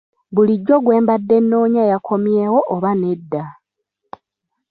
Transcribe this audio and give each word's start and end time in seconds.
Bulijjo 0.33 0.75
gwe 0.83 0.95
mbadde 1.03 1.35
noonya 1.41 1.83
yakomyewo 1.91 2.59
oba 2.73 2.91
nedda? 3.01 3.43